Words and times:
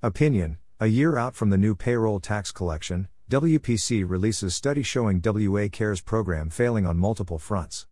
Opinion 0.00 0.58
A 0.78 0.86
year 0.86 1.18
out 1.18 1.34
from 1.34 1.50
the 1.50 1.58
new 1.58 1.74
payroll 1.74 2.20
tax 2.20 2.52
collection, 2.52 3.08
WPC 3.28 4.08
releases 4.08 4.54
study 4.54 4.84
showing 4.84 5.20
WA 5.24 5.66
CARES 5.66 6.02
program 6.02 6.50
failing 6.50 6.86
on 6.86 6.96
multiple 6.96 7.40
fronts. 7.40 7.88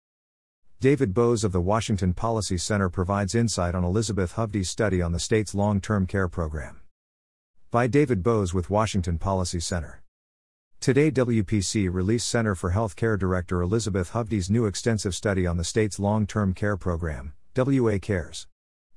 David 0.78 1.12
Boze 1.12 1.42
of 1.42 1.50
the 1.50 1.60
Washington 1.60 2.14
Policy 2.14 2.58
Center 2.58 2.88
provides 2.88 3.34
insight 3.34 3.74
on 3.74 3.82
Elizabeth 3.82 4.34
Hovde's 4.34 4.70
study 4.70 5.02
on 5.02 5.10
the 5.10 5.18
state's 5.18 5.52
long 5.52 5.80
term 5.80 6.06
care 6.06 6.28
program. 6.28 6.80
By 7.72 7.88
David 7.88 8.22
Boze 8.22 8.54
with 8.54 8.70
Washington 8.70 9.18
Policy 9.18 9.58
Center. 9.58 10.04
Today, 10.78 11.10
WPC 11.10 11.92
released 11.92 12.28
Center 12.28 12.54
for 12.54 12.70
Health 12.70 12.94
Care 12.94 13.16
Director 13.16 13.62
Elizabeth 13.62 14.12
Hovde's 14.12 14.48
new 14.48 14.66
extensive 14.66 15.16
study 15.16 15.44
on 15.44 15.56
the 15.56 15.64
state's 15.64 15.98
long 15.98 16.24
term 16.24 16.54
care 16.54 16.76
program, 16.76 17.32
WA 17.56 17.98
CARES. 17.98 18.46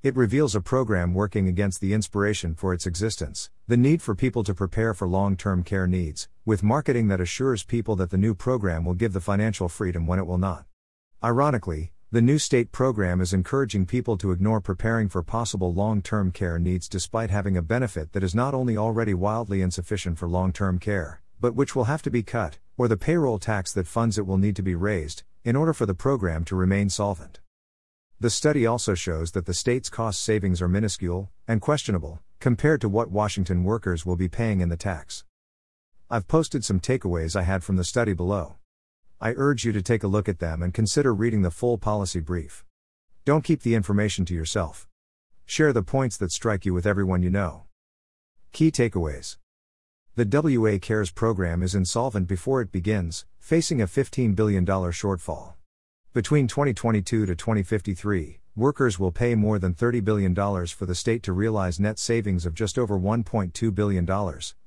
It 0.01 0.15
reveals 0.15 0.55
a 0.55 0.61
program 0.61 1.13
working 1.13 1.49
against 1.49 1.81
the 1.81 1.91
inspiration 1.91 2.55
for 2.55 2.73
its 2.73 2.87
existence, 2.87 3.49
the 3.67 3.75
need 3.75 4.01
for 4.01 4.15
people 4.15 4.45
to 4.45 4.53
prepare 4.53 4.93
for 4.93 5.09
long 5.09 5.35
term 5.35 5.61
care 5.61 5.87
needs, 5.87 6.29
with 6.45 6.63
marketing 6.63 7.09
that 7.09 7.19
assures 7.19 7.65
people 7.65 7.97
that 7.97 8.09
the 8.09 8.17
new 8.17 8.33
program 8.33 8.85
will 8.85 8.93
give 8.93 9.11
the 9.11 9.19
financial 9.19 9.67
freedom 9.67 10.07
when 10.07 10.17
it 10.17 10.25
will 10.25 10.37
not. 10.37 10.63
Ironically, 11.21 11.91
the 12.13 12.21
new 12.21 12.39
state 12.39 12.71
program 12.71 13.19
is 13.19 13.33
encouraging 13.33 13.85
people 13.85 14.15
to 14.19 14.31
ignore 14.31 14.61
preparing 14.61 15.09
for 15.09 15.21
possible 15.21 15.73
long 15.73 16.01
term 16.01 16.31
care 16.31 16.57
needs 16.57 16.87
despite 16.87 17.29
having 17.29 17.57
a 17.57 17.61
benefit 17.61 18.13
that 18.13 18.23
is 18.23 18.33
not 18.33 18.53
only 18.53 18.77
already 18.77 19.13
wildly 19.13 19.61
insufficient 19.61 20.17
for 20.17 20.29
long 20.29 20.53
term 20.53 20.79
care, 20.79 21.21
but 21.41 21.55
which 21.55 21.75
will 21.75 21.91
have 21.91 22.01
to 22.03 22.09
be 22.09 22.23
cut, 22.23 22.57
or 22.77 22.87
the 22.87 22.95
payroll 22.95 23.37
tax 23.37 23.73
that 23.73 23.85
funds 23.85 24.17
it 24.17 24.25
will 24.25 24.37
need 24.37 24.55
to 24.55 24.63
be 24.63 24.75
raised, 24.75 25.23
in 25.43 25.57
order 25.57 25.73
for 25.73 25.85
the 25.85 25.93
program 25.93 26.45
to 26.45 26.55
remain 26.55 26.89
solvent. 26.89 27.41
The 28.21 28.29
study 28.29 28.65
also 28.65 28.95
shows 28.95 29.31
that 29.31 29.45
the 29.45 29.53
state's 29.53 29.89
cost 29.89 30.21
savings 30.21 30.61
are 30.61 30.67
minuscule 30.67 31.29
and 31.47 31.61
questionable 31.61 32.19
compared 32.41 32.81
to 32.81 32.89
what 32.89 33.09
Washington 33.09 33.63
workers 33.63 34.05
will 34.05 34.17
be 34.17 34.27
paying 34.27 34.59
in 34.59 34.67
the 34.67 34.75
tax. 34.75 35.23
I've 36.09 36.27
posted 36.27 36.65
some 36.65 36.81
takeaways 36.81 37.37
I 37.37 37.43
had 37.43 37.63
from 37.63 37.77
the 37.77 37.85
study 37.85 38.11
below. 38.11 38.57
I 39.21 39.33
urge 39.37 39.63
you 39.63 39.71
to 39.71 39.81
take 39.81 40.03
a 40.03 40.07
look 40.07 40.27
at 40.27 40.39
them 40.39 40.61
and 40.61 40.73
consider 40.73 41.13
reading 41.13 41.43
the 41.43 41.51
full 41.51 41.77
policy 41.77 42.19
brief. 42.19 42.65
Don't 43.23 43.45
keep 43.45 43.61
the 43.61 43.73
information 43.73 44.25
to 44.25 44.33
yourself. 44.33 44.85
Share 45.45 45.71
the 45.71 45.81
points 45.81 46.17
that 46.17 46.33
strike 46.33 46.65
you 46.65 46.73
with 46.73 46.85
everyone 46.85 47.23
you 47.23 47.29
know. 47.29 47.67
Key 48.51 48.69
takeaways 48.69 49.37
The 50.15 50.25
WA 50.59 50.77
CARES 50.77 51.11
program 51.11 51.63
is 51.63 51.73
insolvent 51.73 52.27
before 52.27 52.59
it 52.59 52.73
begins, 52.73 53.25
facing 53.37 53.81
a 53.81 53.87
$15 53.87 54.35
billion 54.35 54.65
shortfall. 54.65 55.53
Between 56.11 56.47
2022 56.47 57.27
to 57.27 57.35
2053, 57.35 58.39
workers 58.55 58.97
will 58.97 59.11
pay 59.11 59.35
more 59.35 59.59
than 59.59 59.75
$30 59.75 60.03
billion 60.03 60.33
for 60.33 60.87
the 60.87 60.95
state 60.95 61.21
to 61.21 61.31
realize 61.31 61.79
net 61.79 61.99
savings 61.99 62.47
of 62.47 62.55
just 62.55 62.79
over 62.79 62.97
$1.2 62.99 63.75
billion, 63.75 64.09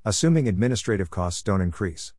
assuming 0.05 0.47
administrative 0.47 1.11
costs 1.11 1.43
don't 1.43 1.61
increase. 1.61 2.15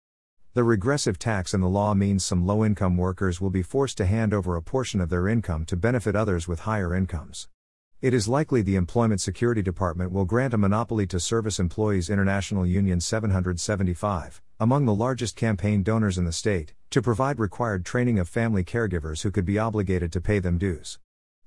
The 0.56 0.66
regressive 0.66 1.18
tax 1.18 1.54
in 1.54 1.62
the 1.62 1.70
law 1.70 1.94
means 1.94 2.26
some 2.26 2.46
low 2.46 2.66
income 2.66 2.98
workers 2.98 3.40
will 3.40 3.50
be 3.50 3.64
forced 3.64 3.96
to 4.00 4.06
hand 4.06 4.34
over 4.34 4.58
a 4.58 4.62
portion 4.62 5.00
of 5.00 5.08
their 5.08 5.30
income 5.30 5.64
to 5.68 5.78
benefit 5.78 6.18
others 6.18 6.50
with 6.50 6.60
higher 6.60 6.94
incomes. 6.94 7.48
It 8.04 8.14
is 8.14 8.28
likely 8.28 8.62
the 8.62 8.76
Employment 8.76 9.22
Security 9.22 9.62
Department 9.62 10.12
will 10.12 10.26
grant 10.26 10.54
a 10.54 10.58
monopoly 10.58 11.08
to 11.08 11.22
Service 11.22 11.58
Employees 11.58 12.10
International 12.10 12.66
Union 12.66 13.00
775, 13.00 14.42
among 14.60 14.84
the 14.84 14.94
largest 14.94 15.38
campaign 15.38 15.84
donors 15.84 16.18
in 16.18 16.26
the 16.26 16.34
state, 16.34 16.74
to 16.90 17.02
provide 17.02 17.40
required 17.40 17.86
training 17.86 18.20
of 18.20 18.28
family 18.28 18.62
caregivers 18.62 19.22
who 19.22 19.32
could 19.32 19.46
be 19.46 19.58
obligated 19.58 20.12
to 20.12 20.20
pay 20.20 20.40
them 20.40 20.58
dues. 20.58 21.00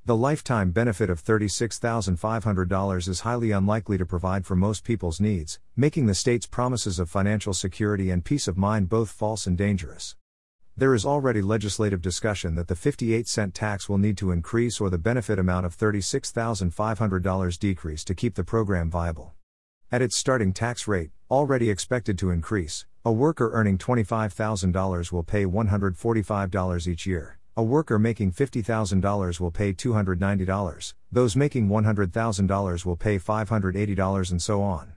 The 0.06 0.16
lifetime 0.16 0.70
benefit 0.70 1.10
of 1.10 1.22
$36,500 1.22 3.08
is 3.08 3.20
highly 3.20 3.50
unlikely 3.50 3.98
to 3.98 4.06
provide 4.06 4.46
for 4.46 4.56
most 4.56 4.82
people's 4.82 5.20
needs, 5.20 5.60
making 5.76 6.06
the 6.06 6.14
state's 6.14 6.46
promises 6.46 6.98
of 6.98 7.10
financial 7.10 7.52
security 7.52 8.10
and 8.10 8.24
peace 8.24 8.48
of 8.48 8.56
mind 8.56 8.88
both 8.88 9.10
false 9.10 9.46
and 9.46 9.58
dangerous. 9.58 10.16
There 10.78 10.92
is 10.92 11.06
already 11.06 11.40
legislative 11.40 12.02
discussion 12.02 12.54
that 12.56 12.68
the 12.68 12.76
58 12.76 13.26
cent 13.26 13.54
tax 13.54 13.88
will 13.88 13.96
need 13.96 14.18
to 14.18 14.30
increase 14.30 14.78
or 14.78 14.90
the 14.90 14.98
benefit 14.98 15.38
amount 15.38 15.64
of 15.64 15.74
$36,500 15.74 17.58
decrease 17.58 18.04
to 18.04 18.14
keep 18.14 18.34
the 18.34 18.44
program 18.44 18.90
viable. 18.90 19.32
At 19.90 20.02
its 20.02 20.14
starting 20.14 20.52
tax 20.52 20.86
rate, 20.86 21.12
already 21.30 21.70
expected 21.70 22.18
to 22.18 22.28
increase, 22.28 22.84
a 23.06 23.10
worker 23.10 23.52
earning 23.54 23.78
$25,000 23.78 25.12
will 25.12 25.22
pay 25.22 25.46
$145 25.46 26.86
each 26.86 27.06
year. 27.06 27.38
A 27.56 27.62
worker 27.62 27.98
making 27.98 28.32
$50,000 28.32 29.40
will 29.40 29.50
pay 29.50 29.72
$290, 29.72 30.92
those 31.10 31.34
making 31.34 31.70
$100,000 31.70 32.84
will 32.84 32.96
pay 32.96 33.18
$580, 33.18 34.30
and 34.30 34.42
so 34.42 34.60
on. 34.60 34.92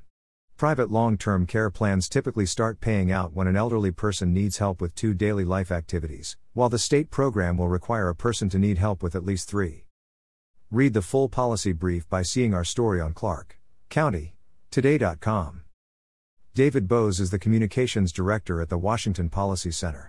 Private 0.60 0.92
long 0.92 1.18
term 1.18 1.46
care 1.46 1.70
plans 1.70 2.10
typically 2.10 2.46
start 2.46 2.82
paying 2.82 3.14
out 3.14 3.32
when 3.34 3.48
an 3.48 3.56
elderly 3.56 3.92
person 3.92 4.34
needs 4.34 4.58
help 4.58 4.82
with 4.82 4.94
two 4.94 5.14
daily 5.14 5.46
life 5.46 5.72
activities, 5.72 6.36
while 6.52 6.68
the 6.68 6.78
state 6.78 7.10
program 7.10 7.56
will 7.56 7.70
require 7.70 8.10
a 8.10 8.14
person 8.14 8.50
to 8.50 8.60
need 8.60 8.78
help 8.78 9.02
with 9.02 9.16
at 9.16 9.24
least 9.24 9.50
three. 9.50 9.86
Read 10.70 10.94
the 10.94 11.02
full 11.02 11.30
policy 11.30 11.72
brief 11.72 12.10
by 12.10 12.24
seeing 12.24 12.54
our 12.54 12.66
story 12.66 13.00
on 13.00 13.14
Clark 13.14 13.58
County 13.90 14.36
Today.com. 14.70 15.62
David 16.54 16.90
Boze 16.90 17.22
is 17.22 17.32
the 17.32 17.40
Communications 17.40 18.12
Director 18.12 18.62
at 18.62 18.68
the 18.68 18.78
Washington 18.78 19.30
Policy 19.30 19.72
Center. 19.72 20.08